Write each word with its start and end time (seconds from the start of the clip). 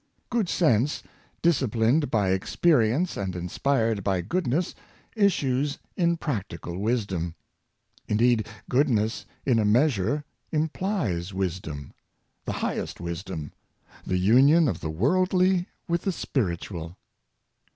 Good 0.31 0.49
sense, 0.49 1.03
disciplined 1.43 2.09
by 2.09 2.31
experience 2.31 3.15
and 3.17 3.35
inspired 3.35 4.03
by 4.03 4.21
goodness, 4.21 4.73
issues 5.15 5.77
in 5.95 6.17
practical 6.17 6.79
wisdom. 6.79 7.35
In 8.07 8.17
deed, 8.17 8.47
goodness 8.67 9.27
in 9.45 9.59
a 9.59 9.63
measure 9.63 10.23
implies 10.51 11.35
wisdom— 11.35 11.93
the 12.45 12.53
high 12.65 12.79
est 12.79 12.99
wisdom— 12.99 13.51
the 14.07 14.17
union 14.17 14.67
of 14.67 14.79
the 14.79 14.89
worldly 14.89 15.67
with 15.87 16.01
the 16.01 16.11
spirit 16.11 16.61
ual. 16.69 16.95